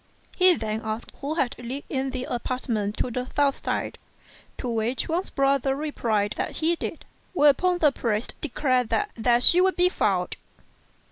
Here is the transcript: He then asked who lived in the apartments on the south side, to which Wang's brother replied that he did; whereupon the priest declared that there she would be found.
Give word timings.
He 0.35 0.55
then 0.55 0.81
asked 0.83 1.11
who 1.21 1.35
lived 1.35 1.85
in 1.87 2.09
the 2.09 2.23
apartments 2.23 3.03
on 3.03 3.13
the 3.13 3.29
south 3.35 3.63
side, 3.63 3.99
to 4.57 4.67
which 4.67 5.07
Wang's 5.07 5.29
brother 5.29 5.75
replied 5.75 6.33
that 6.37 6.53
he 6.53 6.75
did; 6.75 7.05
whereupon 7.33 7.77
the 7.77 7.91
priest 7.91 8.33
declared 8.41 8.89
that 8.89 9.11
there 9.13 9.39
she 9.39 9.61
would 9.61 9.75
be 9.75 9.89
found. 9.89 10.37